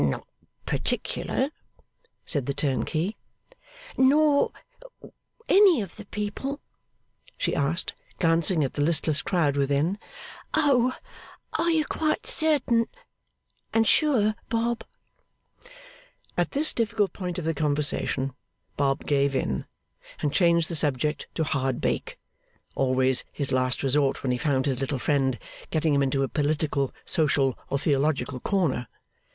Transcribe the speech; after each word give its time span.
'N 0.01 0.09
not 0.09 0.25
particular,' 0.65 1.51
said 2.25 2.47
the 2.47 2.55
turnkey. 2.55 3.17
'Nor 3.97 4.51
any 5.47 5.79
of 5.79 5.95
the 5.95 6.05
people?' 6.07 6.59
she 7.37 7.53
asked, 7.55 7.93
glancing 8.17 8.63
at 8.63 8.73
the 8.73 8.81
listless 8.81 9.21
crowd 9.21 9.55
within. 9.55 9.99
'O 10.55 10.95
are 11.59 11.69
you 11.69 11.85
quite 11.85 12.25
sure 12.25 12.57
and 13.73 13.85
certain, 13.87 14.33
Bob?' 14.49 14.83
At 16.35 16.53
this 16.53 16.73
difficult 16.73 17.13
point 17.13 17.37
of 17.37 17.45
the 17.45 17.53
conversation 17.53 18.33
Bob 18.77 19.05
gave 19.05 19.35
in, 19.35 19.65
and 20.19 20.33
changed 20.33 20.67
the 20.67 20.75
subject 20.75 21.27
to 21.35 21.43
hard 21.43 21.79
bake: 21.79 22.17
always 22.73 23.23
his 23.31 23.51
last 23.51 23.83
resource 23.83 24.23
when 24.23 24.31
he 24.31 24.39
found 24.39 24.65
his 24.65 24.79
little 24.79 24.97
friend 24.97 25.37
getting 25.69 25.93
him 25.93 26.01
into 26.01 26.23
a 26.23 26.27
political, 26.27 26.91
social, 27.05 27.55
or 27.69 27.77
theological 27.77 28.39
corner. 28.39 28.87